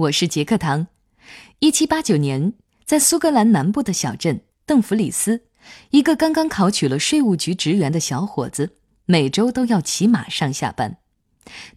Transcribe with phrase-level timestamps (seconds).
[0.00, 0.86] 我是杰克唐。
[1.58, 2.54] 一七八九年，
[2.86, 5.42] 在苏格兰南部的小镇邓弗里斯，
[5.90, 10.96] 一个刚刚考取了税务局职员的小伙子，每周都要骑马上下班。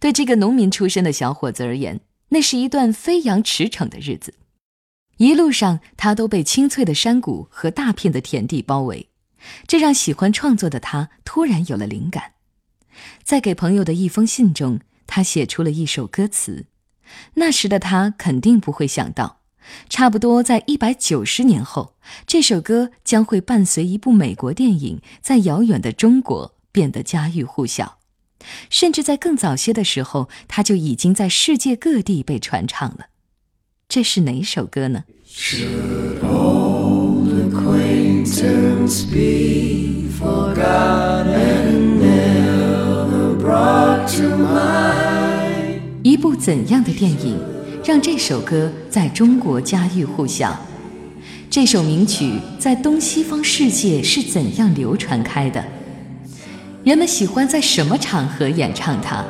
[0.00, 2.00] 对这个农民出身的小伙子而言，
[2.30, 4.34] 那是一段飞扬驰骋的日子。
[5.18, 9.10] 一路上，他都被青翠的山谷和大片的田地包围，
[9.66, 12.32] 这让喜欢创作的他突然有了灵感。
[13.22, 16.64] 在给朋友的一封信中，他写出了一首歌词。
[17.34, 19.40] 那时的他肯定不会想到，
[19.88, 21.94] 差不多在一百九十年后，
[22.26, 27.98] 这首歌将会伴随一部美国电影，在遥远的中国变得家喻户晓。
[28.68, 33.06] 甚至在更早些的时候，他就已经在世界各地被传唱了。
[33.88, 35.04] 这是哪首歌呢？
[46.04, 47.34] 一部怎样的电影，
[47.82, 50.54] 让这首歌在中国家喻户晓？
[51.48, 55.64] 这首名曲在东西方世界是怎样流传开的？
[56.84, 59.24] 人们喜欢在什么场合演唱它？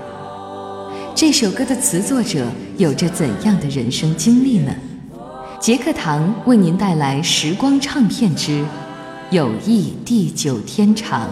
[1.14, 2.45] 这首歌的词作者
[2.77, 4.75] 有着怎样的人生经历呢？
[5.61, 8.64] 杰克唐为您带来《时光唱片之
[9.30, 11.30] 友谊地久天长》。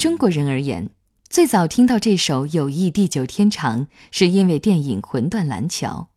[0.00, 0.88] 中国人而言，
[1.28, 6.08] 最早听到这首《友谊地久天长》，是因为电影《魂断蓝桥》。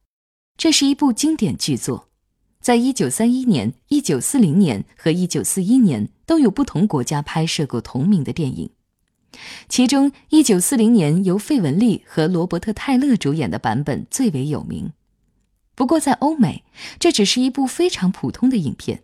[0.56, 2.08] 这是一部经典巨作，
[2.62, 8.70] 在一九三一年、一九四零年和一九四一年都有不同国家拍摄过同名的电影。
[9.68, 14.94] 其中，一九四零年由费雯丽和罗伯特·泰勒主演的版本最为有名。
[15.76, 16.64] 不过，在欧美，
[17.00, 19.00] 这只是一部非常普通的影片；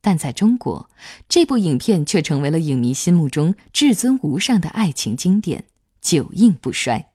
[0.00, 0.88] 但在中国，
[1.28, 5.64] 这部影片却成为了影迷心目中至尊无上的爱情经典，
[6.00, 7.06] 久映不衰。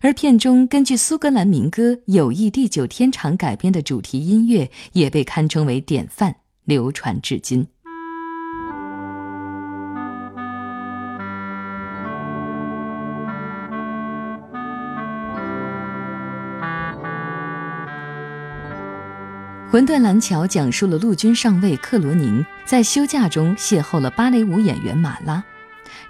[0.00, 7.64] 而片中根据苏格兰民歌《友谊地久天长》改编的主题音乐，也被堪称为典范，流传至今。
[19.72, 25.42] 《魂断蓝桥》讲述了陆军上尉克罗宁在休假中邂逅了芭蕾舞演员马拉，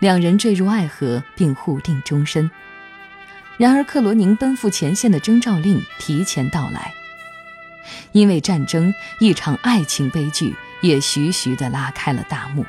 [0.01, 2.51] 两人坠入爱河并互定终身。
[3.57, 6.93] 然而，克罗宁奔赴前线的征召令提前到来，
[8.11, 12.67] 因为战争，一场爱情悲剧也徐徐地拉开了大幕。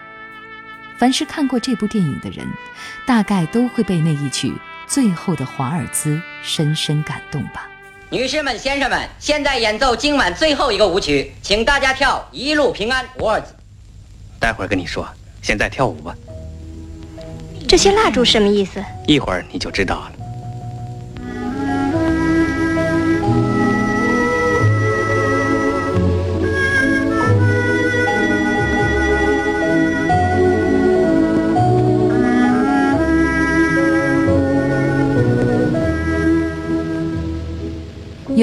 [1.00, 2.48] 凡是看过这部电影的人，
[3.08, 4.50] 大概都会被那一曲
[4.86, 7.68] 《最后的华尔兹》深深感动吧。
[8.14, 13.04] 女士们、先生们，现在演奏今晚最后一个舞曲，请大家跳《一路平安》。
[13.20, 13.46] Words，
[14.40, 15.10] 待会儿跟你说，
[15.42, 16.16] 现在跳舞吧。
[17.68, 18.80] 这些蜡烛什么意思？
[19.08, 20.12] 一会儿你就知道了。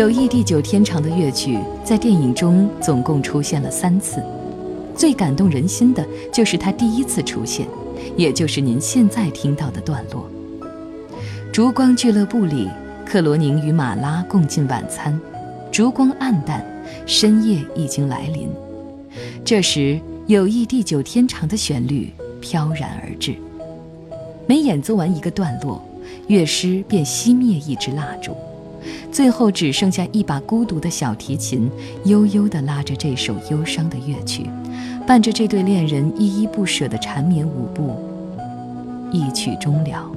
[0.00, 4.24] 友谊地久天长的乐曲在电影中总共出现了三次，
[4.96, 6.02] 最感动人心的
[6.32, 7.68] 就是它第一次出现，
[8.16, 10.26] 也就是您现在听到的段落。
[11.52, 12.66] 烛光俱乐部里，
[13.04, 15.20] 克罗宁与马拉共进晚餐，
[15.70, 16.64] 烛光暗淡，
[17.04, 18.48] 深夜已经来临。
[19.44, 23.34] 这时，友谊地久天长的旋律飘然而至，
[24.46, 25.86] 每演奏完一个段落，
[26.28, 28.34] 乐师便熄灭一支蜡烛。
[29.10, 31.70] 最后只剩下一把孤独的小提琴，
[32.04, 34.46] 悠悠地拉着这首忧伤的乐曲，
[35.06, 37.96] 伴着这对恋人依依不舍的缠绵舞步。
[39.12, 40.10] 一曲终了，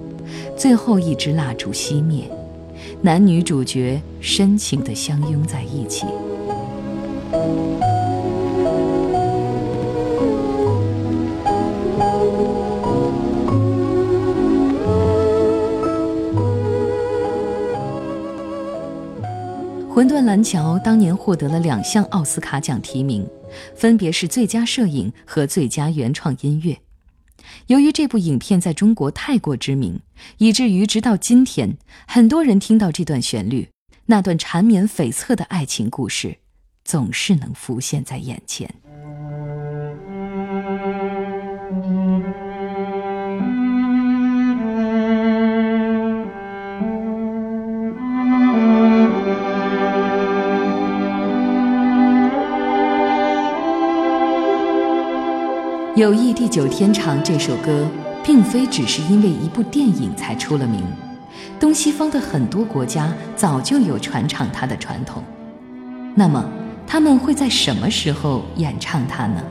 [0.57, 2.23] 最后一支蜡烛熄灭，
[3.01, 6.05] 男女主角深情地相拥在一起。
[19.93, 23.29] 《魂断蓝桥》当年获得了两项奥斯卡奖提名，
[23.75, 26.75] 分别是最佳摄影和最佳原创音乐。
[27.67, 29.99] 由于这部影片在中国太过知名，
[30.39, 33.69] 以至于直到今天，很多人听到这段旋律，
[34.07, 36.37] 那段缠绵悱恻的爱情故事，
[36.83, 38.73] 总是能浮现在眼前。
[55.95, 57.87] 友谊地久天长这首歌，
[58.23, 60.83] 并非只是因为一部电影才出了名，
[61.59, 65.23] 东西方的很多国家早就有传唱它的传统。
[66.15, 66.43] 那么，
[66.87, 69.43] 他们会在什么时候演唱它呢？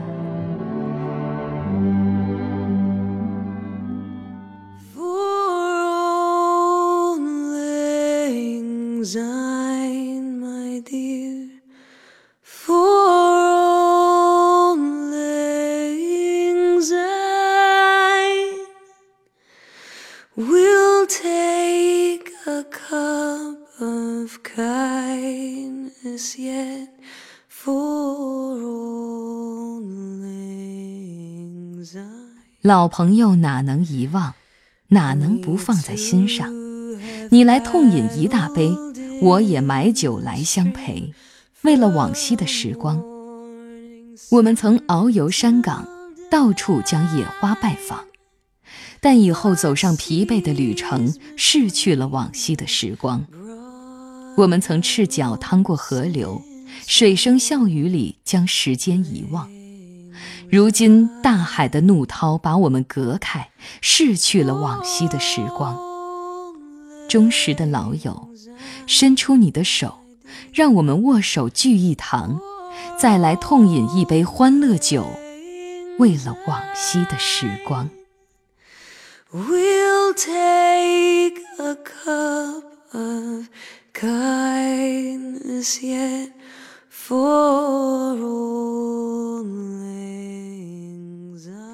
[32.63, 34.35] 老朋友哪能遗忘，
[34.87, 36.49] 哪能不放在心上？
[37.29, 38.73] 你来痛饮一大杯，
[39.21, 41.13] 我也买酒来相陪。
[41.63, 43.03] 为了往昔的时光，
[44.31, 45.85] 我们曾遨游山岗，
[46.31, 48.05] 到处将野花拜访。
[49.01, 53.25] 但以后走上疲惫的旅程，逝去了往昔的时光。
[54.37, 56.41] 我们曾赤脚趟过河流，
[56.87, 59.49] 水声笑语里将时间遗忘。
[60.53, 63.49] 如今大海的怒涛把我们隔开，
[63.81, 65.75] 逝去了往昔的时光。
[67.09, 68.29] 忠实的老友，
[68.85, 70.01] 伸出你的手，
[70.53, 72.39] 让我们握手聚一堂，
[72.99, 75.07] 再来痛饮一杯欢乐酒，
[75.97, 77.89] 为了往昔的时光。
[79.31, 83.45] We'll take a cup of
[83.91, 86.29] kindness yet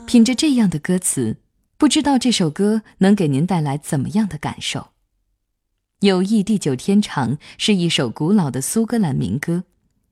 [0.10, 1.38] 品着这样的歌词，
[1.78, 4.88] 不知道这首歌能给您带来怎么样的感受？
[6.00, 9.66] 友谊地久天长是一首古老的苏格兰民歌，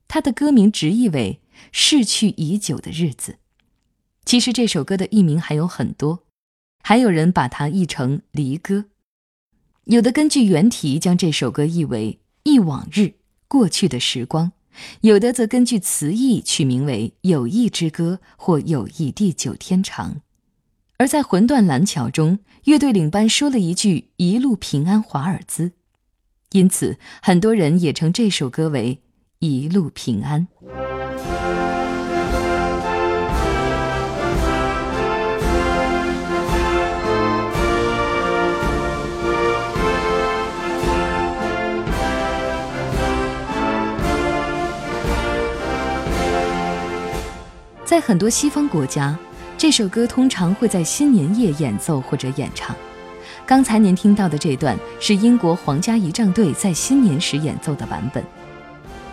[0.07, 1.41] 它的歌名直译为
[1.73, 3.39] “逝去已久的日子”。
[4.23, 6.25] 其实这首歌的译名还有很多，
[6.83, 8.85] 还有人把它译成“离歌”，
[9.85, 13.13] 有的根据原题将这首歌译为“忆往日，
[13.47, 14.51] 过去的时光”。
[15.01, 20.15] 有的则根据词义取名为《友谊之歌》或《友谊地久天长》，
[20.97, 25.73] 而在《魂断蓝桥》中，乐队领班说了一句“一路平安，华尔兹”，
[26.53, 28.95] 因此很多人也称这首歌为
[29.39, 30.47] 《一路平安》。
[47.97, 49.17] 在很多西方国家，
[49.57, 52.75] 这首歌通常会在新年夜演奏或者演唱。
[53.43, 58.23] 刚才您听到的这段是英国皇家仪仗队在新年时演奏的版本。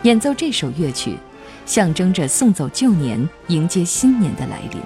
[0.03, 1.17] 演奏这首乐曲，
[1.65, 4.79] 象征着送走旧年，迎接新年的来临，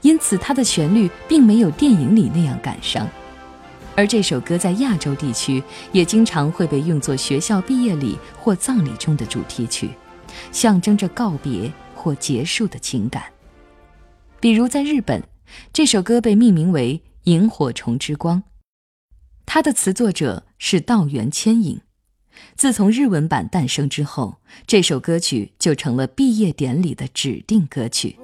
[0.00, 3.06] 因此它的旋律并没有电影里那样感伤。
[3.94, 5.62] 而这首歌在亚洲地区
[5.92, 9.90] 也经常会被用作学校毕业礼或葬礼中的主题曲，
[10.52, 11.70] 象征着告别。
[12.06, 13.24] 或结束的情感，
[14.38, 15.20] 比如在日本，
[15.72, 18.38] 这首歌被命名为《萤火虫之光》，
[19.44, 21.80] 它的词作者是道元千影。
[22.54, 24.36] 自从日文版诞生之后，
[24.68, 28.16] 这首歌曲就成了毕业典礼的指定歌曲。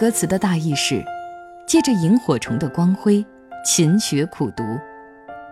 [0.00, 1.04] 歌词的大意是：
[1.66, 3.22] 借着萤火虫的光辉，
[3.62, 4.64] 勤学苦读，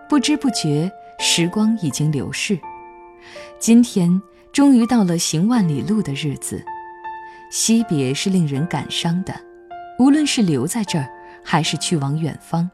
[0.08, 2.58] 不知不觉，时光已经流逝。
[3.58, 6.64] 今天终于到了行万里路的日子，
[7.50, 9.34] 惜别是令人感伤的，
[9.98, 11.06] 无论是留在这儿，
[11.44, 12.70] 还是去往远方。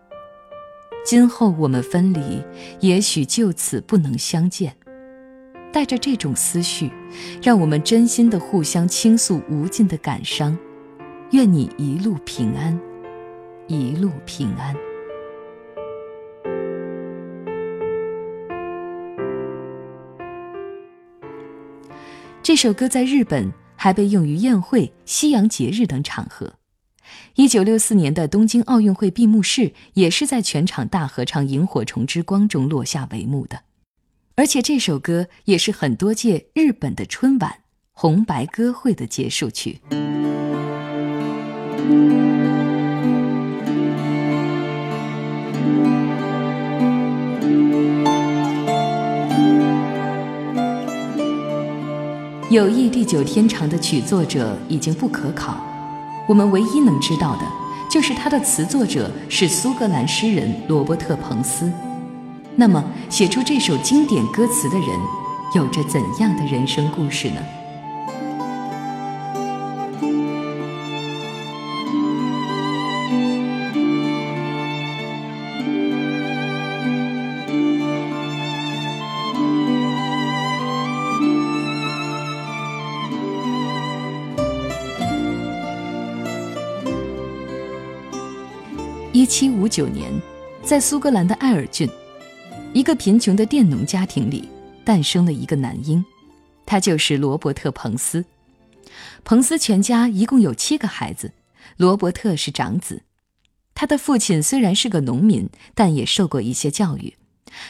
[1.05, 2.41] 今后我们分离，
[2.79, 4.73] 也许就此不能相见。
[5.73, 6.93] 带着这种思绪，
[7.43, 10.57] 让我们真心的互相倾诉无尽的感伤。
[11.31, 12.79] 愿你一路平安，
[13.67, 14.75] 一路平安。
[22.43, 26.53] 这首歌在日本还被用于宴会、西洋节日等场合。
[27.35, 33.63] 一九六四年的东京奥运会闭幕式也是在全场大合唱《萤火虫之光》中落下帷幕的。
[34.37, 37.61] 而且这首歌也是很多届日本的春晚
[37.93, 39.81] 红白歌会的结束曲。
[52.55, 55.57] 友谊地久天长的曲作者已经不可考，
[56.29, 57.43] 我们唯一能知道的
[57.91, 61.69] 就是他的词作者是苏格兰诗人罗伯特·彭斯。
[62.55, 64.89] 那么，写出这首经典歌词的人，
[65.57, 67.41] 有着怎样的人生故事呢？
[89.25, 90.13] 一七五九年，
[90.63, 91.89] 在苏格兰的艾尔郡。
[92.75, 94.47] 一个贫穷的佃农家庭里，
[94.85, 96.05] 诞生了一个男婴，
[96.67, 98.23] 他就是罗伯特·彭斯。
[99.25, 101.33] 彭斯全家一共有七个孩子，
[101.79, 103.05] 罗伯特是长子。
[103.75, 107.15] 他的父亲虽然是个农民，但也受过一些教育，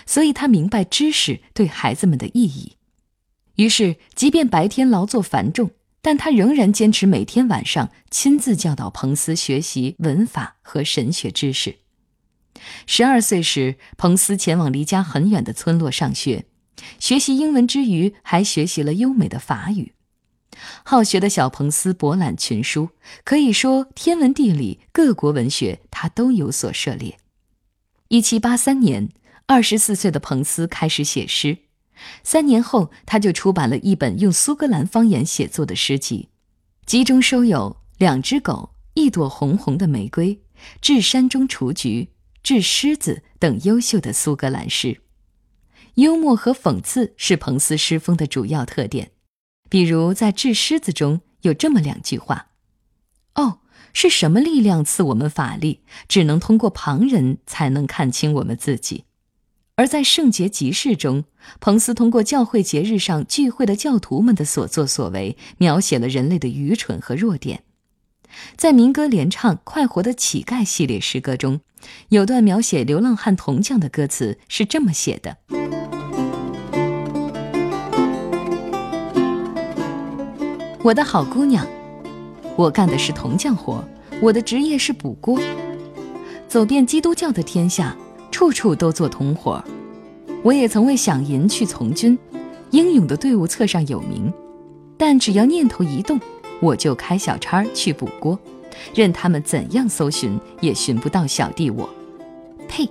[0.05, 2.73] 所以他明白知识对孩子们的意义。
[3.55, 5.71] 于是，即便白天劳作繁重，
[6.05, 11.77] 但他仍然坚持每天晚上亲自教导彭斯学习文法和神学知识。
[12.87, 16.45] 十二岁时，彭斯前往离家很远的村落上学，
[16.99, 19.95] 学习英文之余，还学习了优美的法语。
[20.85, 22.91] 好学的小彭斯博览群书，
[23.25, 27.17] 可以说天文地理、各国文学他都有所涉猎。
[28.09, 29.09] 一七八三年，
[29.47, 31.57] 二十四岁的彭斯开始写诗，
[32.23, 36.29] 三年后他就出版了一本用苏格兰方言写作的诗集，
[36.87, 38.71] 集中收有《两只狗》
[39.03, 40.35] 《一朵红红的玫瑰》
[40.81, 42.03] 《至山中雏菊》。
[42.47, 45.01] 《致狮子》等优秀的苏格兰诗，
[45.95, 49.13] 幽默和讽刺是彭斯诗风的主要特点。
[49.71, 52.49] 比如在《致狮子》中有这么两句话
[53.37, 53.61] ：“哦，
[53.95, 59.05] 是什么力量赐我们法力，只能通过旁人才能看清我们自己？”
[59.77, 61.25] 而在《圣洁集市》中，
[61.59, 67.65] 彭斯通过教会节日上聚会的教徒们的所作所为，描写了人类的愚蠢和弱点。
[68.57, 71.61] 在民歌联唱《快活的乞丐》系列诗歌中，
[72.11, 75.39] 有段描写流浪汉铜匠的歌词是这么写的
[80.85, 81.67] ：“我的好姑娘，
[82.57, 83.85] 我干的是铜匠活，
[84.23, 85.41] 我的职业是补锅，
[86.47, 87.97] 走遍基督教的天下，
[88.35, 89.63] 处处都做同伙。
[90.43, 92.19] 我也曾为饷银去从军，
[92.73, 94.33] 英勇的队伍册上有名，
[94.99, 96.19] 但只要念头一动。”
[96.61, 98.37] 我就开小差去补锅，
[98.93, 101.89] 任他们怎样搜寻，也寻不到小弟我。
[102.67, 102.91] 呸！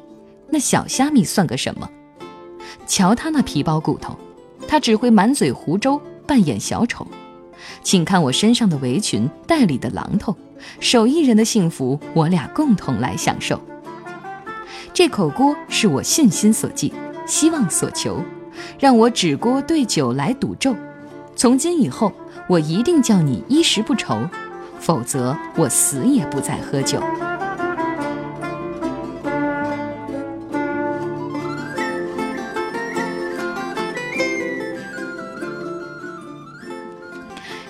[0.49, 1.89] 那小虾米算个什么？
[2.87, 4.15] 瞧他那皮包骨头，
[4.65, 7.05] 他只会满嘴胡诌，扮演小丑。
[7.83, 10.33] 请看我身上的围裙，袋里的榔头，
[10.79, 13.59] 手艺人的幸福，我俩共同来享受。
[14.93, 16.93] 这口锅是我信心所寄，
[17.25, 18.23] 希望所求，
[18.79, 20.75] 让我指锅对酒来赌咒。
[21.35, 22.11] 从今以后。
[22.49, 24.19] 我一定叫你衣食不愁，
[24.77, 27.01] 否则我死也不再喝酒。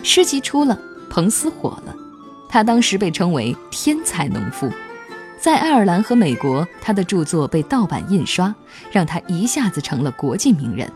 [0.02, 0.76] 诗集出了，
[1.08, 1.96] 彭斯火了，
[2.50, 4.68] 他当时被称为天才农夫，
[5.44, 8.56] 在爱尔兰和美国，他的著作被盗版印刷，
[8.94, 10.90] 让他一下子成了国际名人。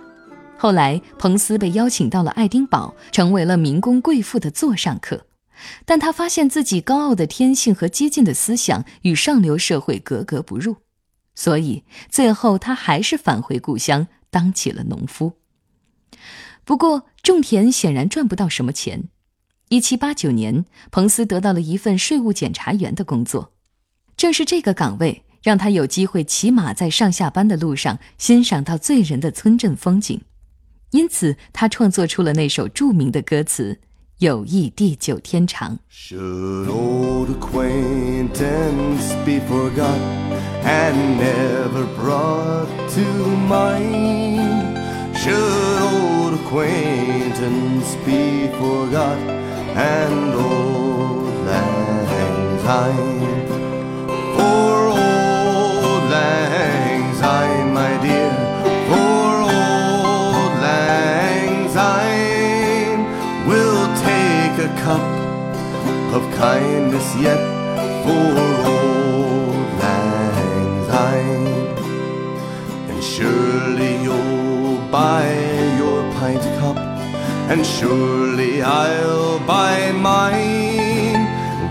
[0.58, 5.26] 后来，彭斯被邀请到了爱丁堡，成为了民工贵妇的座上客。
[5.84, 10.78] 但他发现自己高傲的天性和激进的思想与上流社会格格不入，
[11.36, 15.34] 所以最后他还是返回故乡，当起了农夫。
[16.64, 19.10] 不过，种田显然赚不到什么钱。
[19.68, 23.52] 一七八九年，彭斯得到了一份税务检查员的工作，
[24.18, 30.20] 正是这个岗位让他有机会骑马在上下班的路上欣赏到醉人的村镇风景，
[30.90, 33.80] 因此他创作出了那首著名的歌词。
[34.18, 35.78] 友谊地久天长。
[46.48, 49.20] Acquaintance be forgot
[49.76, 51.98] and old lands
[66.38, 67.42] kindness yet
[68.04, 68.26] for
[68.70, 71.48] old lang syne.
[72.90, 75.28] And surely you'll buy
[75.82, 76.78] your pint cup,
[77.50, 81.26] and surely I'll buy mine.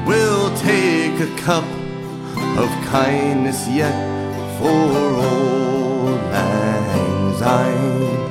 [0.05, 1.69] We'll take a cup
[2.59, 3.95] of kindness yet
[4.59, 4.83] for
[5.31, 8.26] old lang syne.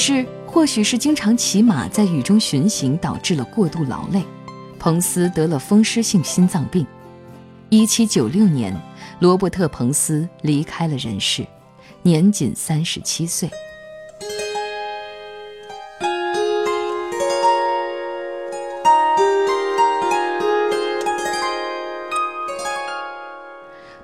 [0.00, 4.24] 是，或许是经常骑马在雨中巡行导致了过度劳累，
[4.78, 6.86] 彭斯得了风湿性心脏病。
[7.68, 8.74] 一七九六年，
[9.18, 11.46] 罗伯特·彭斯离开了人世，
[12.00, 13.50] 年仅三十七岁。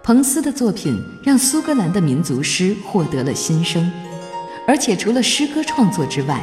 [0.03, 3.91] 彭斯的作品让苏格兰的民族诗获得了新生，
[4.67, 6.43] 而且除了诗歌创作之外，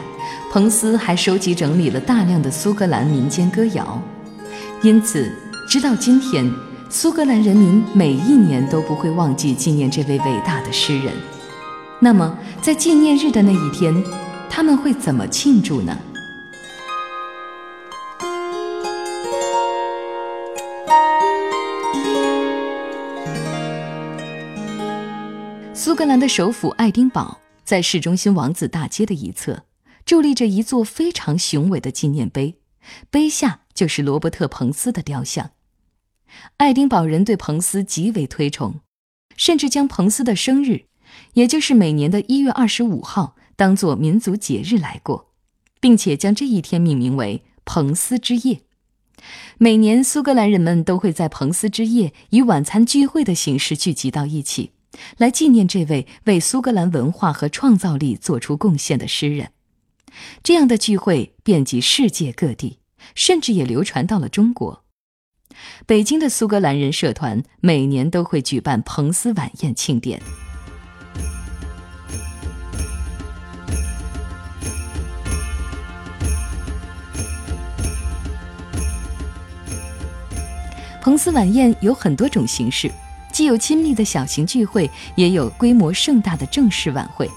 [0.51, 4.01] 彭斯还收集整理了大量的苏格兰民间歌谣，
[4.81, 5.29] 因此，
[5.67, 6.49] 直到今天，
[6.89, 11.13] 苏格兰人民每一年都不会忘记纪念这位伟大的诗人。
[11.99, 13.93] 那么，在纪念日的那一天，
[14.49, 15.97] 他们会怎么庆祝呢？
[25.73, 27.37] 苏格兰的首府爱丁堡，
[27.73, 29.65] 在市中心王子大街的一侧，
[30.05, 32.59] 伫立着一座非常雄伟的纪念碑，
[33.09, 35.49] 碑下就是罗伯特·彭斯的雕像。
[36.57, 38.81] 爱丁堡人对彭斯极为推崇，
[39.35, 40.85] 甚至将彭斯的生日，
[41.33, 45.31] 也就是每年的一月二十五号，当作民族节日来过，
[45.79, 48.61] 并且将这一天命名为“彭斯之夜”。
[49.57, 54.73] 每年，苏格兰人们都会在彭斯之夜以晚餐聚会的形式聚集到一起。
[55.17, 59.51] 来纪念这位为苏格兰文化和创造力做出贡献的诗人。
[60.43, 62.79] 这样的聚会遍及世界各地，
[63.15, 64.83] 甚至也流传到了中国。
[65.85, 70.21] 北京的苏格兰人社团每年都会举办彭斯晚宴庆典。
[81.01, 82.89] 彭斯晚宴有很多种形式。
[83.33, 87.29] 既有亲密的小型聚会，也有规模盛大的正式晚会。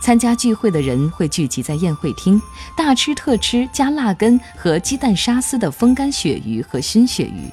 [0.00, 2.40] 参加聚会的人会聚集在宴会厅，
[2.76, 7.50] 大吃特吃加辣根和鸡蛋沙司的风干鳕鱼和熏鳕鱼。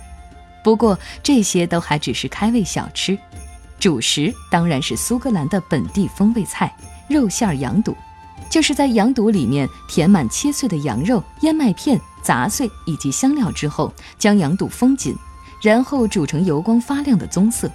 [0.62, 3.18] 不过这些都还只是开胃小吃，
[3.80, 6.76] 主食当然是苏格兰的本地风味菜——
[7.10, 7.96] 肉馅羊肚，
[8.50, 15.16] 就是在羊肚里面填满切碎的羊肉、燕麦片、杂碎以及香料之后，将羊肚封紧。
[15.62, 17.70] 然后煮成油光发亮的棕色。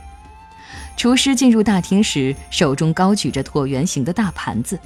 [0.96, 4.78] 厨师进入大厅时，手中高举着椭圆形的大盘子，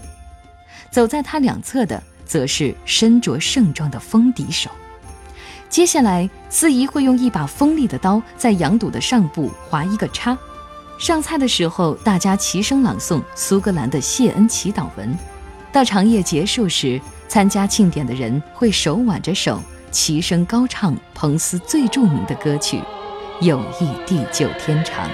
[0.90, 4.70] 走在他两侧的则是身着盛装的风笛手。
[5.68, 10.36] 接下来，司仪会用一把锋利的刀在羊肚的上部划一个叉。
[10.98, 15.16] 上菜的时候，大家齐声朗诵苏格兰的谢恩祈祷文。
[15.72, 19.62] 到长夜结束时，参加庆典的人会手挽着手。
[19.90, 22.79] 齐声高唱彭斯最著名的歌曲
[23.44, 25.09] 《友谊地久天长》。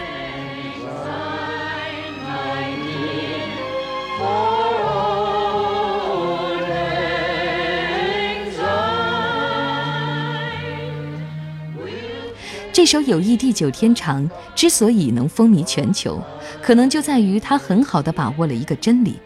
[12.71, 16.23] 这首《友谊地久天长》之所以能风靡全球，
[16.61, 19.19] 可能就在于它很好的把握了一个真理，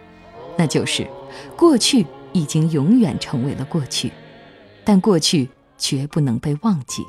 [0.57, 1.05] 那就是
[1.57, 4.13] 过去已经永远成为了过去。
[4.85, 7.03] 但过去绝不能被忘记。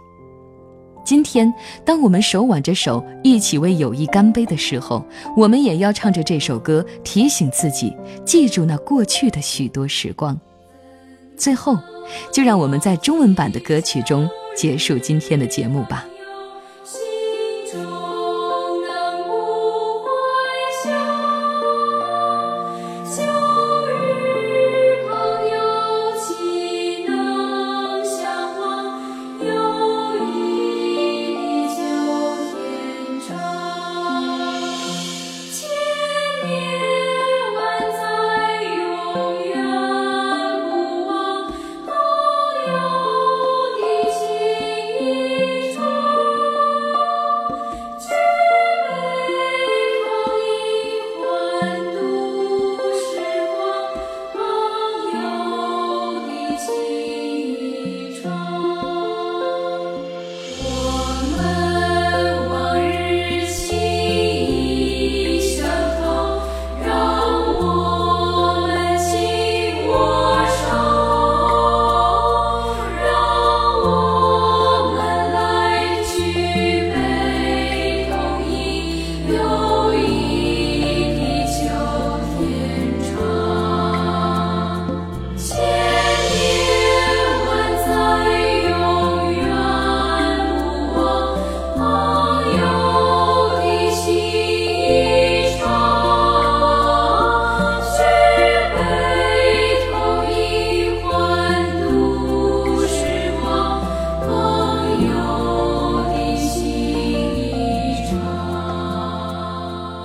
[1.03, 1.51] 今天，
[1.83, 5.03] 当我们手挽着手一起为友谊干杯的时候，
[5.35, 7.91] 我们也要唱着这首歌，提醒自己
[8.23, 10.39] 记住那过去的许多时光。
[11.35, 11.75] 最后，
[12.31, 16.05] 就让我们在中文版的歌曲中结束今天的节目吧。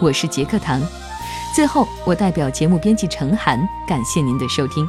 [0.06, 0.80] 我是杰克唐，
[1.52, 4.86] 最后我代表节目编辑陈涵，感谢您的收听。